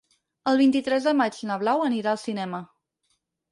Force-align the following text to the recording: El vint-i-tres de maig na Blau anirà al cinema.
El 0.51 0.55
vint-i-tres 0.61 1.09
de 1.09 1.13
maig 1.19 1.37
na 1.51 1.59
Blau 1.65 1.85
anirà 1.91 2.17
al 2.17 2.21
cinema. 2.25 2.65